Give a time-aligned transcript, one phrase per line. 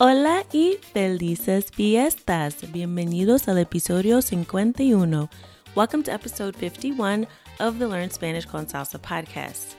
[0.00, 2.70] Hola y felices fiestas.
[2.72, 5.28] Bienvenidos al episodio 51.
[5.74, 7.26] Welcome to episode 51
[7.58, 9.74] of the Learn Spanish con Salsa podcast.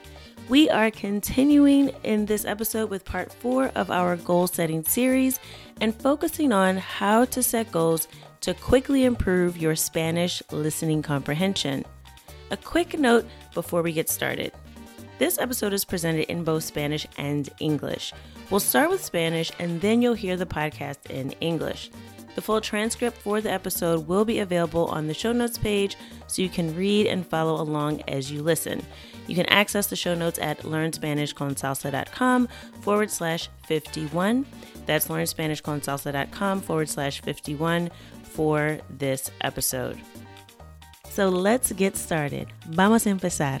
[0.50, 5.40] We are continuing in this episode with part four of our goal setting series
[5.80, 8.06] and focusing on how to set goals
[8.42, 11.82] to quickly improve your Spanish listening comprehension.
[12.50, 13.24] A quick note
[13.54, 14.52] before we get started.
[15.18, 18.12] This episode is presented in both Spanish and English.
[18.50, 21.90] We'll start with Spanish and then you'll hear the podcast in English.
[22.34, 26.42] The full transcript for the episode will be available on the show notes page so
[26.42, 28.84] you can read and follow along as you listen.
[29.26, 32.48] You can access the show notes at learnspanishconsalsa.com
[32.80, 34.46] forward slash 51.
[34.86, 37.90] That's learnspanishconsalsa.com forward slash 51
[38.22, 40.00] for this episode.
[41.10, 42.48] So let's get started.
[42.66, 43.60] Vamos a empezar.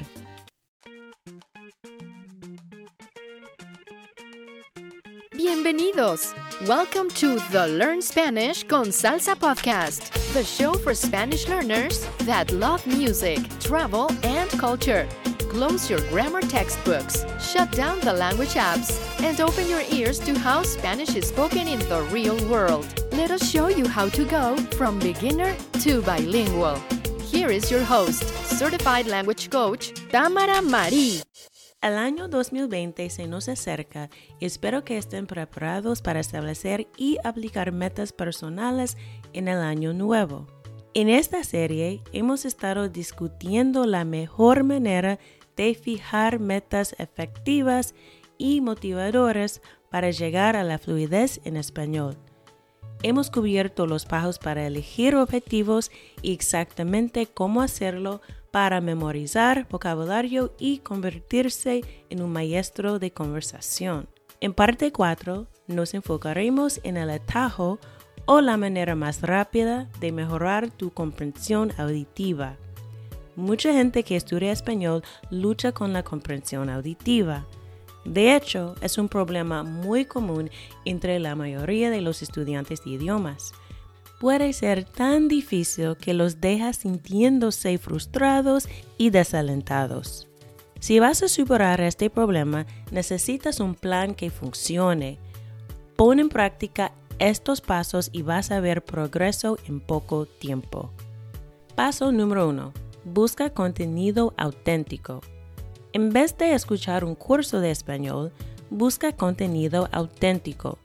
[5.62, 6.34] Bienvenidos.
[6.66, 12.86] Welcome to the Learn Spanish con Salsa podcast, the show for Spanish learners that love
[12.86, 15.06] music, travel, and culture.
[15.50, 20.62] Close your grammar textbooks, shut down the language apps, and open your ears to how
[20.62, 22.86] Spanish is spoken in the real world.
[23.12, 26.80] Let us show you how to go from beginner to bilingual.
[27.22, 31.20] Here is your host, certified language coach, Tamara Marie.
[31.82, 37.72] El año 2020 se nos acerca y espero que estén preparados para establecer y aplicar
[37.72, 38.98] metas personales
[39.32, 40.46] en el año nuevo.
[40.92, 45.18] En esta serie hemos estado discutiendo la mejor manera
[45.56, 47.94] de fijar metas efectivas
[48.36, 52.18] y motivadoras para llegar a la fluidez en español.
[53.02, 60.78] Hemos cubierto los pasos para elegir objetivos y exactamente cómo hacerlo para memorizar vocabulario y
[60.78, 64.08] convertirse en un maestro de conversación.
[64.40, 67.78] En parte 4 nos enfocaremos en el atajo
[68.26, 72.56] o la manera más rápida de mejorar tu comprensión auditiva.
[73.36, 77.46] Mucha gente que estudia español lucha con la comprensión auditiva.
[78.04, 80.50] De hecho, es un problema muy común
[80.84, 83.52] entre la mayoría de los estudiantes de idiomas
[84.20, 90.28] puede ser tan difícil que los deja sintiéndose frustrados y desalentados.
[90.78, 95.18] Si vas a superar este problema, necesitas un plan que funcione.
[95.96, 100.90] Pon en práctica estos pasos y vas a ver progreso en poco tiempo.
[101.74, 102.74] Paso número 1.
[103.04, 105.22] Busca contenido auténtico.
[105.94, 108.32] En vez de escuchar un curso de español,
[108.68, 110.78] busca contenido auténtico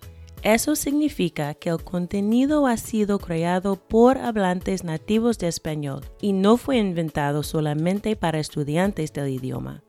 [0.46, 6.58] eso significa que el contenido ha sido creado por hablantes nativos de español y no
[6.58, 9.82] fue inventado solamente para estudiantes del idioma.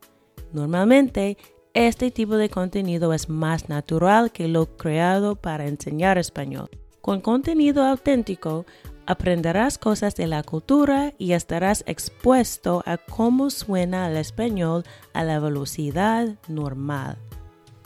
[0.51, 1.37] Normalmente,
[1.75, 6.71] este tipo de contenido es más natural que lo creado para enseñar español.
[7.01, 8.65] Con contenido auténtico,
[9.05, 15.39] aprenderás cosas de la cultura y estarás expuesto a cómo suena el español a la
[15.39, 17.19] velocidad normal.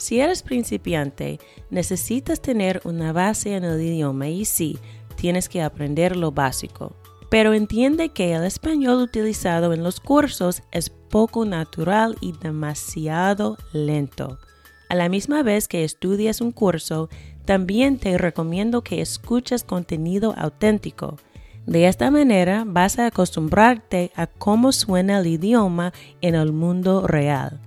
[0.01, 1.39] Si eres principiante,
[1.69, 4.79] necesitas tener una base en el idioma y sí,
[5.15, 6.95] tienes que aprender lo básico.
[7.29, 14.39] Pero entiende que el español utilizado en los cursos es poco natural y demasiado lento.
[14.89, 17.07] A la misma vez que estudias un curso,
[17.45, 21.17] también te recomiendo que escuches contenido auténtico.
[21.67, 27.59] De esta manera vas a acostumbrarte a cómo suena el idioma en el mundo real.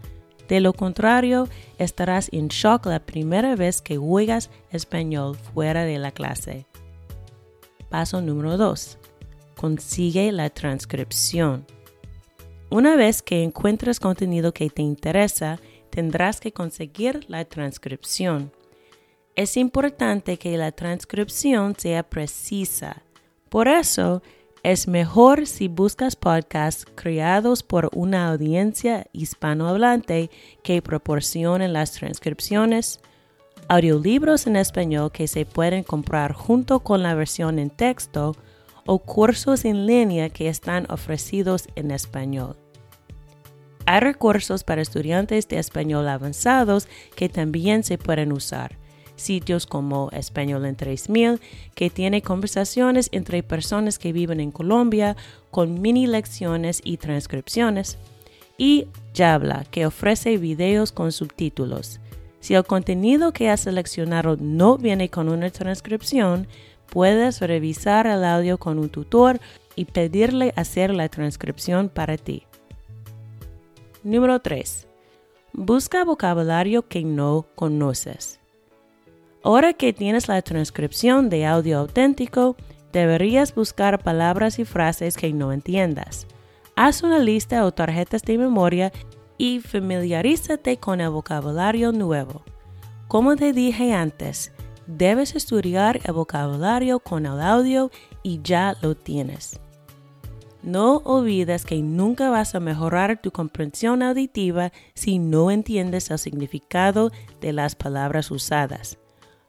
[0.49, 6.11] De lo contrario, estarás en shock la primera vez que juegas español fuera de la
[6.11, 6.67] clase.
[7.89, 8.99] Paso número 2.
[9.57, 11.67] Consigue la transcripción.
[12.71, 15.61] Una vez que encuentres contenido que te interesa,
[15.91, 18.53] tendrás que conseguir la transcripción.
[19.37, 23.03] Es importante que la transcripción sea precisa.
[23.49, 24.23] Por eso,
[24.65, 30.31] es mejor si buscas podcasts creados por una audiencia hispanohablante
[30.63, 33.01] que proporcionen las transcripciones,
[33.69, 38.37] audiolibros en español que se pueden comprar junto con la versión en texto
[38.87, 42.57] o cursos en línea que están ofrecidos en español.
[43.85, 48.79] Hay recursos para estudiantes de español avanzados que también se pueden usar
[49.17, 51.41] sitios como Español en 3000,
[51.75, 55.17] que tiene conversaciones entre personas que viven en Colombia
[55.51, 57.99] con mini lecciones y transcripciones,
[58.59, 62.01] y Yabla, que ofrece videos con subtítulos.
[62.41, 66.47] Si el contenido que has seleccionado no viene con una transcripción,
[66.91, 69.41] puedes revisar el audio con un tutor
[69.77, 72.45] y pedirle hacer la transcripción para ti.
[74.03, 74.87] Número 3.
[75.55, 78.44] Busca vocabulario que no conoces.
[79.45, 82.57] Ahora que tienes la transcripción de audio auténtico,
[82.95, 86.27] deberías buscar palabras y frases que no entiendas.
[86.77, 88.91] Haz una lista o tarjetas de memoria
[89.37, 92.43] y familiarízate con el vocabulario nuevo.
[93.07, 94.51] Como te dije antes,
[94.87, 97.91] debes estudiar el vocabulario con el audio
[98.23, 99.61] y ya lo tienes.
[100.63, 107.13] No olvides que nunca vas a mejorar tu comprensión auditiva si no entiendes el significado
[107.43, 108.99] de las palabras usadas.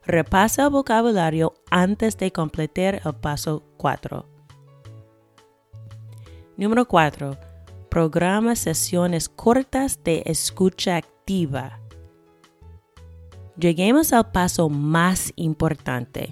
[0.07, 4.23] Repasa el vocabulario antes de completar el paso 4.
[6.57, 7.35] Número 4.
[7.89, 11.79] Programa sesiones cortas de escucha activa.
[13.57, 16.29] Lleguemos al paso más importante,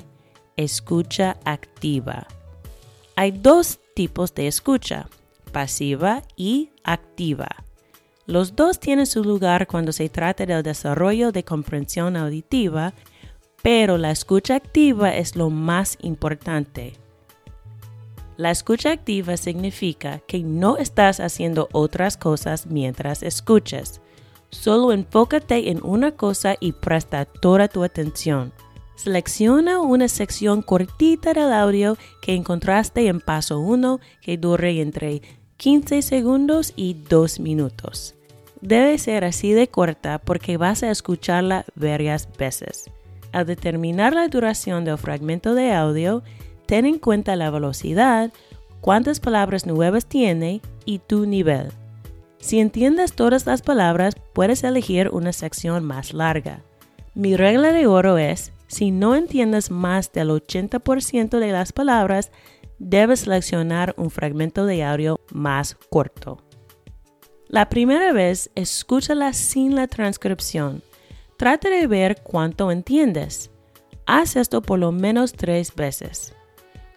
[0.56, 2.28] escucha activa.
[3.16, 5.08] Hay dos tipos de escucha,
[5.52, 7.48] pasiva y activa.
[8.28, 12.94] Los dos tienen su lugar cuando se trata del desarrollo de comprensión auditiva,
[13.64, 16.94] pero la escucha activa es lo más importante.
[18.36, 24.02] La escucha activa significa que no estás haciendo otras cosas mientras escuchas.
[24.50, 28.52] Solo enfócate en una cosa y presta toda tu atención.
[28.96, 35.22] Selecciona una sección cortita del audio que encontraste en paso 1 que dure entre
[35.58, 38.14] 15 segundos y 2 minutos.
[38.62, 42.90] Debe ser así de corta porque vas a escucharla varias veces.
[43.34, 46.24] Al determinar la duración del fragmento de audio,
[46.68, 48.32] ten en cuenta la velocidad,
[48.80, 51.72] cuántas palabras nuevas tiene y tu nivel.
[52.38, 56.62] Si entiendes todas las palabras, puedes elegir una sección más larga.
[57.16, 62.32] Mi regla de oro es si no entiendes más del 80% de las palabras,
[62.80, 66.44] debes seleccionar un fragmento de audio más corto.
[67.48, 70.82] La primera vez, escúchala sin la transcripción.
[71.44, 73.52] Trata de ver cuánto entiendes.
[74.06, 76.34] Haz esto por lo menos tres veces.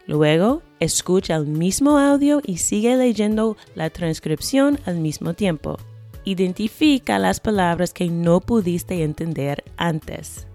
[0.07, 5.79] Luego, escucha el mismo audio y sigue leyendo la transcripción al mismo tiempo.
[6.23, 10.47] Identifica las palabras que no pudiste entender antes.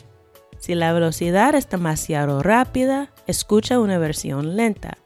[0.57, 4.97] Si la velocidad es demasiado rápida, escucha una versión lenta.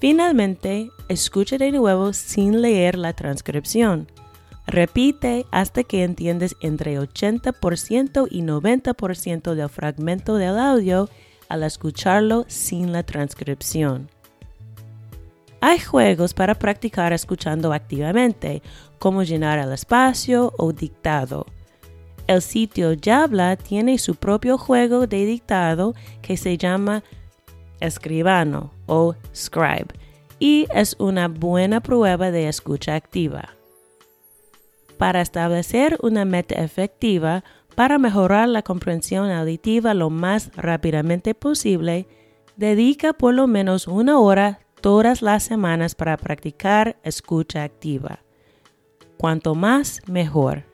[0.00, 4.08] Finalmente, escucha de nuevo sin leer la transcripción.
[4.66, 11.08] Repite hasta que entiendes entre 80% y 90% del fragmento del audio
[11.48, 14.08] al escucharlo sin la transcripción.
[15.60, 18.62] Hay juegos para practicar escuchando activamente,
[18.98, 21.46] como llenar el espacio o dictado.
[22.26, 27.02] El sitio Yabla tiene su propio juego de dictado que se llama
[27.80, 29.88] Escribano o Scribe
[30.38, 33.50] y es una buena prueba de escucha activa.
[35.02, 37.42] Para establecer una meta efectiva
[37.74, 42.06] para mejorar la comprensión auditiva lo más rápidamente posible,
[42.56, 48.20] dedica por lo menos una hora todas las semanas para practicar escucha activa.
[49.16, 50.66] Cuanto más, mejor.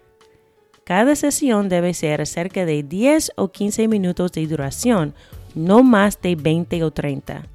[0.84, 5.14] Cada sesión debe ser cerca de 10 o 15 minutos de duración,
[5.54, 7.46] no más de 20 o 30.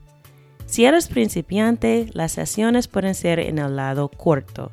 [0.66, 4.72] Si eres principiante, las sesiones pueden ser en el lado corto.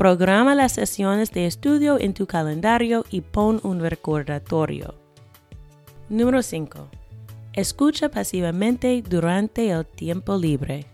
[0.00, 4.94] Programa las sesiones de estudio en tu calendario y pon un recordatorio.
[6.08, 6.88] Número 5.
[7.52, 10.86] Escucha pasivamente durante el tiempo libre.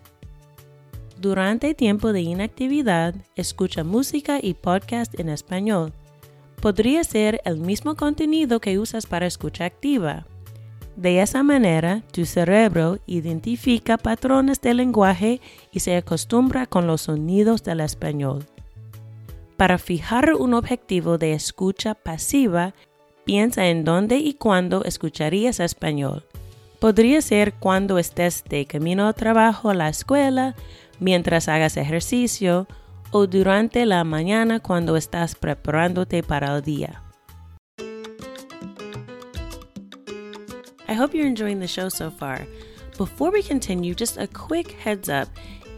[1.20, 5.92] Durante tiempo de inactividad, escucha música y podcast en español
[6.60, 10.26] podría ser el mismo contenido que usas para escucha activa.
[10.96, 17.62] De esa manera, tu cerebro identifica patrones del lenguaje y se acostumbra con los sonidos
[17.62, 18.44] del español.
[19.56, 22.74] Para fijar un objetivo de escucha pasiva,
[23.24, 26.24] piensa en dónde y cuándo escucharías español.
[26.78, 30.54] Podría ser cuando estés de camino al trabajo, a la escuela,
[31.00, 32.66] mientras hagas ejercicio
[33.12, 37.02] o durante la mañana cuando estás preparándote para el día.
[40.88, 42.46] I hope you're enjoying the show so far.
[42.98, 45.28] Before we continue, just a quick heads up.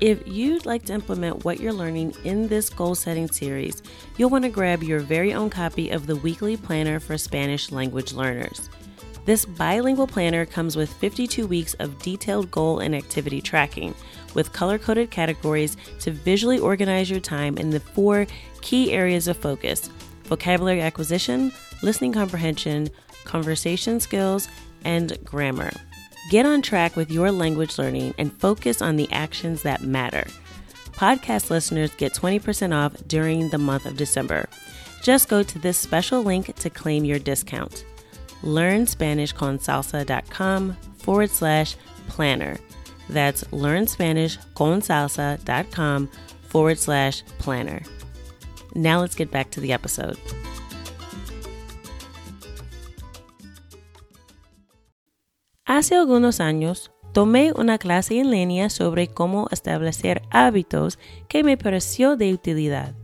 [0.01, 3.83] If you'd like to implement what you're learning in this goal setting series,
[4.17, 8.13] you'll want to grab your very own copy of the weekly planner for Spanish language
[8.13, 8.71] learners.
[9.25, 13.93] This bilingual planner comes with 52 weeks of detailed goal and activity tracking
[14.35, 18.25] with color coded categories to visually organize your time in the four
[18.61, 19.91] key areas of focus
[20.25, 21.51] vocabulary acquisition,
[21.83, 22.89] listening comprehension,
[23.25, 24.47] conversation skills,
[24.85, 25.73] and grammar.
[26.29, 30.27] Get on track with your language learning and focus on the actions that matter.
[30.93, 34.47] Podcast listeners get 20% off during the month of December.
[35.03, 37.87] Just go to this special link to claim your discount.
[38.43, 41.77] learnspanishconsalsa.com forward slash
[42.09, 42.59] planner.
[43.09, 46.09] That's learnspanishconsalsa.com
[46.43, 47.81] forward slash planner.
[48.75, 50.19] Now let's get back to the episode.
[55.79, 62.17] Hace algunos años tomé una clase en línea sobre cómo establecer hábitos que me pareció
[62.17, 62.97] de utilidad.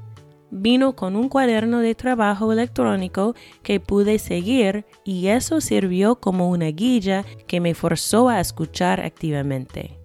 [0.51, 6.67] Vino con un cuaderno de trabajo electrónico que pude seguir y eso sirvió como una
[6.67, 9.97] guía que me forzó a escuchar activamente.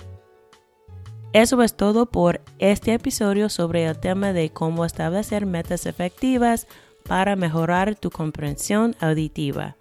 [1.34, 6.68] Eso es todo por este episodio sobre el tema de cómo establecer metas efectivas
[7.08, 9.76] para mejorar tu comprensión auditiva.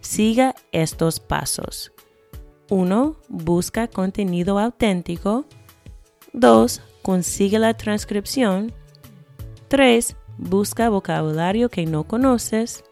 [0.00, 1.91] Siga estos pasos.
[2.72, 3.16] 1.
[3.28, 5.44] Busca contenido auténtico.
[6.32, 6.80] 2.
[7.02, 8.72] Consigue la transcripción.
[9.68, 10.16] 3.
[10.38, 12.82] Busca vocabulario que no conoces.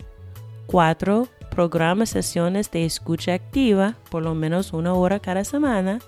[0.66, 1.28] 4.
[1.50, 6.00] Programa sesiones de escucha activa por lo menos una hora cada semana.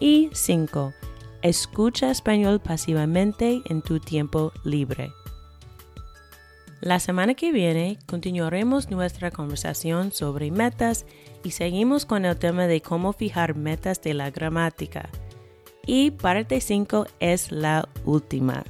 [0.00, 0.92] Y 5
[1.42, 5.12] Escucha español pasivamente en tu tiempo libre.
[6.80, 11.06] La semana que viene continuaremos nuestra conversación sobre metas
[11.42, 15.08] y seguimos con el tema de cómo fijar metas de la gramática.
[15.86, 18.62] Y parte 5 es la última.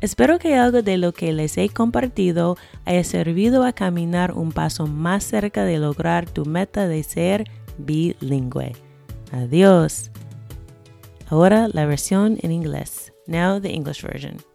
[0.00, 4.86] Espero que algo de lo que les he compartido haya servido a caminar un paso
[4.86, 7.44] más cerca de lograr tu meta de ser
[7.78, 8.72] bilingüe.
[9.32, 10.10] Adiós.
[11.28, 13.12] Ahora la versión en inglés.
[13.26, 14.49] Now the English version.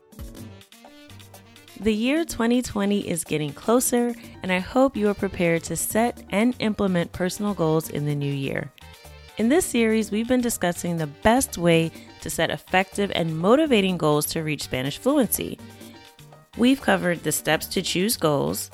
[1.86, 6.56] The year 2020 is getting closer, and I hope you are prepared to set and
[6.58, 8.72] implement personal goals in the new year.
[9.38, 14.26] In this series, we've been discussing the best way to set effective and motivating goals
[14.32, 15.60] to reach Spanish fluency.
[16.58, 18.72] We've covered the steps to choose goals,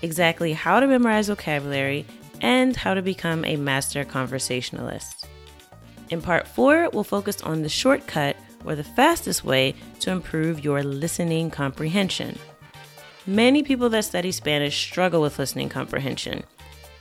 [0.00, 2.06] exactly how to memorize vocabulary,
[2.40, 5.26] and how to become a master conversationalist.
[6.08, 8.34] In part four, we'll focus on the shortcut
[8.66, 12.38] or the fastest way to improve your listening comprehension.
[13.26, 16.44] Many people that study Spanish struggle with listening comprehension.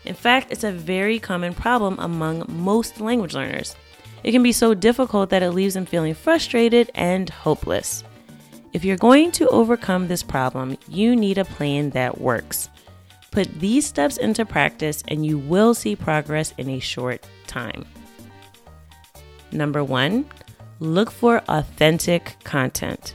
[0.05, 3.75] In fact, it's a very common problem among most language learners.
[4.23, 8.03] It can be so difficult that it leaves them feeling frustrated and hopeless.
[8.73, 12.69] If you're going to overcome this problem, you need a plan that works.
[13.31, 17.85] Put these steps into practice, and you will see progress in a short time.
[19.51, 20.25] Number one,
[20.79, 23.13] look for authentic content.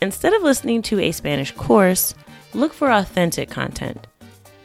[0.00, 2.14] Instead of listening to a Spanish course,
[2.54, 4.06] look for authentic content.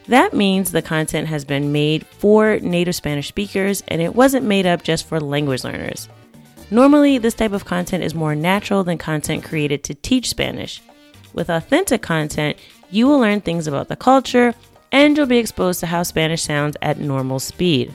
[0.08, 4.66] That means the content has been made for native Spanish speakers and it wasn't made
[4.66, 6.08] up just for language learners.
[6.70, 10.82] Normally, this type of content is more natural than content created to teach Spanish.
[11.32, 12.58] With authentic content,
[12.90, 14.54] you will learn things about the culture
[14.92, 17.92] and you'll be exposed to how Spanish sounds at normal speed.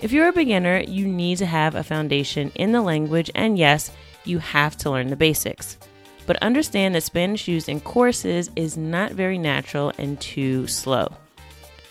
[0.00, 3.90] If you're a beginner, you need to have a foundation in the language, and yes,
[4.24, 5.78] you have to learn the basics.
[6.26, 11.08] But understand that Spanish used in courses is not very natural and too slow.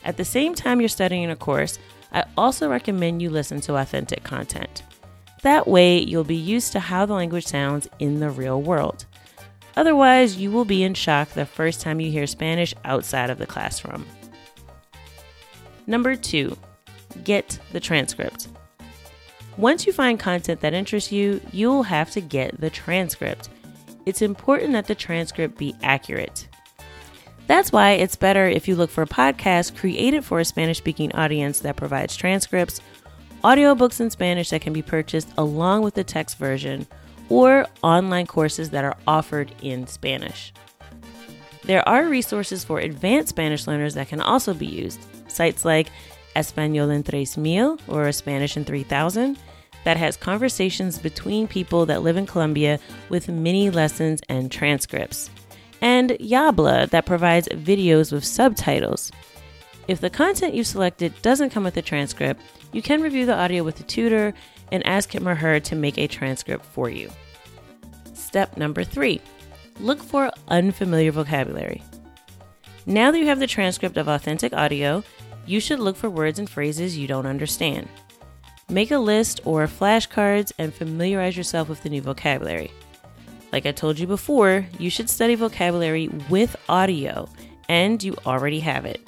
[0.03, 1.79] At the same time you're studying a course,
[2.11, 4.83] I also recommend you listen to authentic content.
[5.41, 9.05] That way, you'll be used to how the language sounds in the real world.
[9.75, 13.47] Otherwise, you will be in shock the first time you hear Spanish outside of the
[13.47, 14.05] classroom.
[15.87, 16.57] Number two,
[17.23, 18.47] get the transcript.
[19.57, 23.49] Once you find content that interests you, you'll have to get the transcript.
[24.05, 26.47] It's important that the transcript be accurate.
[27.47, 31.11] That's why it's better if you look for a podcast created for a Spanish speaking
[31.13, 32.81] audience that provides transcripts,
[33.43, 36.87] audiobooks in Spanish that can be purchased along with the text version,
[37.29, 40.53] or online courses that are offered in Spanish.
[41.63, 44.99] There are resources for advanced Spanish learners that can also be used.
[45.27, 45.89] Sites like
[46.35, 49.37] Espanol en Tres Mil or Spanish in 3000
[49.83, 55.29] that has conversations between people that live in Colombia with mini lessons and transcripts.
[55.81, 59.11] And Yabla that provides videos with subtitles.
[59.87, 63.63] If the content you've selected doesn't come with a transcript, you can review the audio
[63.63, 64.33] with a tutor
[64.71, 67.11] and ask him or her to make a transcript for you.
[68.13, 69.21] Step number three
[69.79, 71.83] look for unfamiliar vocabulary.
[72.85, 75.03] Now that you have the transcript of authentic audio,
[75.45, 77.87] you should look for words and phrases you don't understand.
[78.69, 82.71] Make a list or flashcards and familiarize yourself with the new vocabulary.
[83.51, 87.29] Like I told you before, you should study vocabulary with audio,
[87.69, 89.07] and you already have it.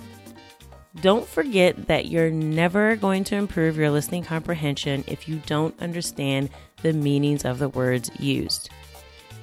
[1.01, 6.49] Don't forget that you're never going to improve your listening comprehension if you don't understand
[6.81, 8.69] the meanings of the words used.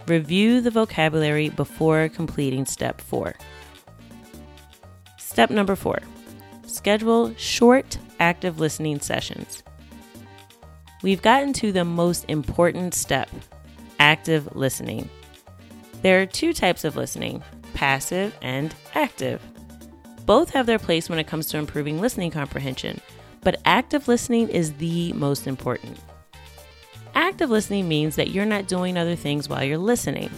[0.06, 3.34] Review the vocabulary before completing step four.
[5.16, 5.98] Step number four
[6.75, 9.62] schedule short active listening sessions.
[11.02, 13.31] We've gotten to the most important step
[14.00, 15.09] active listening.
[16.02, 17.43] There are two types of listening
[17.75, 19.43] passive and active.
[20.26, 23.00] Both have their place when it comes to improving listening comprehension,
[23.43, 25.99] but active listening is the most important.
[27.14, 30.31] Active listening means that you're not doing other things while you're listening.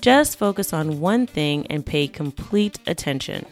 [0.00, 3.44] Just focus on one thing and pay complete attention.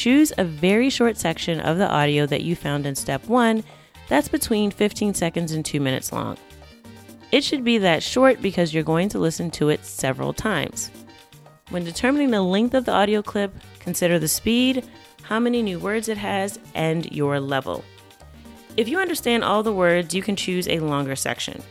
[0.00, 3.62] Choose a very short section of the audio that you found in step one
[4.08, 6.38] that's between 15 seconds and 2 minutes long.
[7.32, 10.90] It should be that short because you're going to listen to it several times.
[11.68, 14.88] When determining the length of the audio clip, consider the speed,
[15.20, 17.84] how many new words it has, and your level.
[18.78, 21.62] If you understand all the words, you can choose a longer section.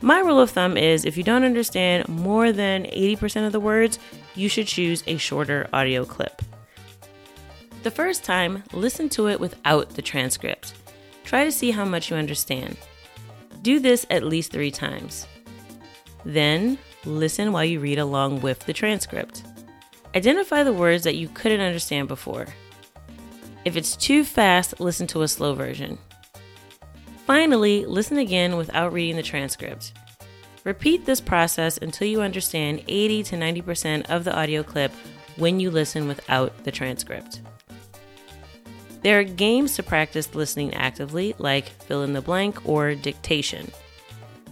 [0.00, 3.98] My rule of thumb is if you don't understand more than 80% of the words,
[4.34, 6.40] you should choose a shorter audio clip.
[7.82, 10.74] The first time, listen to it without the transcript.
[11.24, 12.76] Try to see how much you understand.
[13.62, 15.26] Do this at least three times.
[16.24, 19.44] Then, listen while you read along with the transcript.
[20.14, 22.46] Identify the words that you couldn't understand before.
[23.64, 25.98] If it's too fast, listen to a slow version.
[27.26, 29.92] Finally, listen again without reading the transcript.
[30.64, 34.92] Repeat this process until you understand 80 to 90% of the audio clip
[35.36, 37.42] when you listen without the transcript.
[39.02, 43.70] There are games to practice listening actively, like fill in the blank or dictation.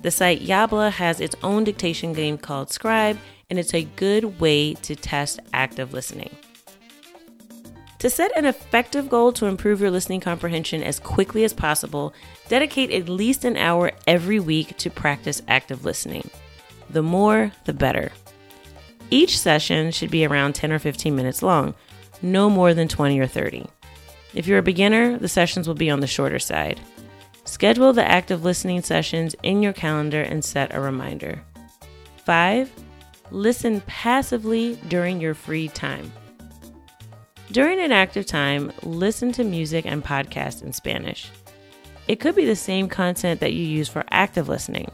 [0.03, 3.19] The site Yabla has its own dictation game called Scribe,
[3.51, 6.31] and it's a good way to test active listening.
[8.01, 12.15] To set an effective goal to improve your listening comprehension as quickly as possible,
[12.49, 16.31] dedicate at least an hour every week to practice active listening.
[16.91, 18.13] The more, the better.
[19.11, 21.75] Each session should be around 10 or 15 minutes long,
[22.23, 23.67] no more than 20 or 30.
[24.37, 26.79] If you're a beginner, the sessions will be on the shorter side.
[27.47, 31.43] Schedule the active listening sessions in your calendar and set a reminder.
[32.27, 32.71] 5.
[33.31, 36.13] Listen passively during your free time.
[37.51, 41.31] During an active time, listen to music and podcasts in Spanish.
[42.07, 44.91] It could be the same content that you use for active listening.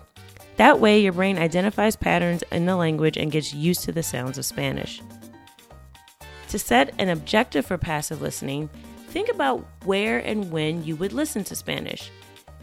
[0.56, 4.38] That way, your brain identifies patterns in the language and gets used to the sounds
[4.38, 5.02] of Spanish.
[6.50, 8.70] To set an objective for passive listening,
[9.12, 12.10] think about where and when you would listen to Spanish.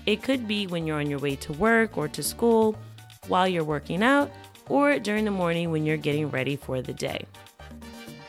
[0.07, 2.75] It could be when you're on your way to work or to school,
[3.27, 4.31] while you're working out,
[4.67, 7.27] or during the morning when you're getting ready for the day.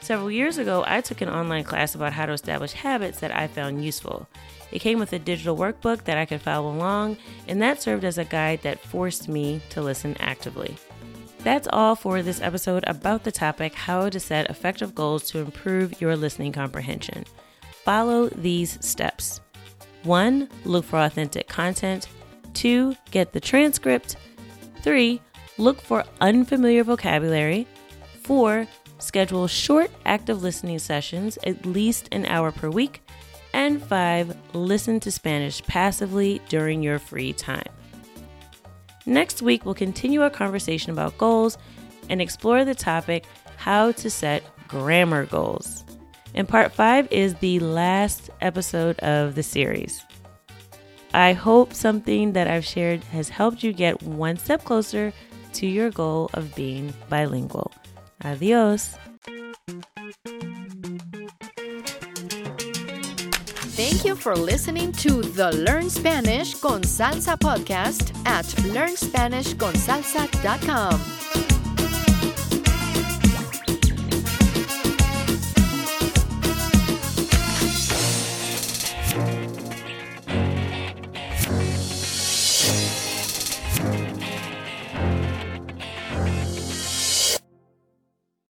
[0.02, 3.46] Several years ago, I took an online class about how to establish habits that I
[3.46, 4.28] found useful.
[4.70, 7.16] It came with a digital workbook that I could follow along,
[7.48, 10.76] and that served as a guide that forced me to listen actively.
[11.38, 16.00] That's all for this episode about the topic how to set effective goals to improve
[16.00, 17.24] your listening comprehension.
[17.90, 19.40] Follow these steps.
[20.04, 20.48] 1.
[20.64, 22.06] Look for authentic content.
[22.54, 22.94] 2.
[23.10, 24.14] Get the transcript.
[24.82, 25.20] 3.
[25.58, 27.66] Look for unfamiliar vocabulary.
[28.22, 28.68] 4.
[29.00, 33.02] Schedule short active listening sessions, at least an hour per week.
[33.54, 34.36] And 5.
[34.54, 37.72] Listen to Spanish passively during your free time.
[39.04, 41.58] Next week, we'll continue our conversation about goals
[42.08, 43.24] and explore the topic
[43.56, 45.84] how to set grammar goals.
[46.34, 50.04] And part five is the last episode of the series.
[51.12, 55.12] I hope something that I've shared has helped you get one step closer
[55.54, 57.72] to your goal of being bilingual.
[58.24, 58.96] Adios.
[63.80, 71.19] Thank you for listening to the Learn Spanish con Salsa podcast at learnspanishconsalsa.com.